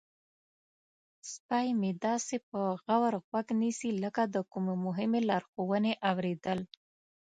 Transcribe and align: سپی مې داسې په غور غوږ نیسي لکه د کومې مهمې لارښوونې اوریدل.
سپی 1.31 1.67
مې 1.79 1.91
داسې 2.05 2.35
په 2.49 2.59
غور 2.81 3.13
غوږ 3.25 3.47
نیسي 3.61 3.91
لکه 4.03 4.23
د 4.33 4.35
کومې 4.51 4.75
مهمې 4.85 5.21
لارښوونې 5.29 5.93
اوریدل. 6.09 6.59